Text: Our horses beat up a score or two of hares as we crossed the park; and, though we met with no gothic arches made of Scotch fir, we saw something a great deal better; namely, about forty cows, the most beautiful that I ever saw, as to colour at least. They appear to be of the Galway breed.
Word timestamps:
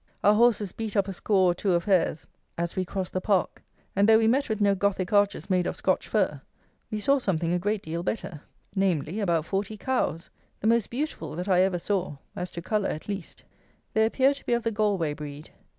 Our 0.23 0.33
horses 0.33 0.71
beat 0.71 0.97
up 0.97 1.07
a 1.07 1.13
score 1.13 1.51
or 1.51 1.53
two 1.53 1.73
of 1.73 1.85
hares 1.85 2.25
as 2.57 2.75
we 2.75 2.83
crossed 2.85 3.13
the 3.13 3.21
park; 3.21 3.61
and, 3.95 4.09
though 4.09 4.17
we 4.17 4.27
met 4.27 4.49
with 4.49 4.59
no 4.59 4.73
gothic 4.73 5.13
arches 5.13 5.47
made 5.47 5.67
of 5.67 5.75
Scotch 5.75 6.07
fir, 6.07 6.41
we 6.89 6.99
saw 6.99 7.19
something 7.19 7.53
a 7.53 7.59
great 7.59 7.83
deal 7.83 8.01
better; 8.01 8.41
namely, 8.75 9.19
about 9.19 9.45
forty 9.45 9.77
cows, 9.77 10.31
the 10.59 10.65
most 10.65 10.89
beautiful 10.89 11.35
that 11.35 11.47
I 11.47 11.61
ever 11.61 11.77
saw, 11.77 12.17
as 12.35 12.49
to 12.49 12.63
colour 12.63 12.89
at 12.89 13.07
least. 13.07 13.43
They 13.93 14.03
appear 14.03 14.33
to 14.33 14.43
be 14.47 14.53
of 14.53 14.63
the 14.63 14.71
Galway 14.71 15.13
breed. 15.13 15.51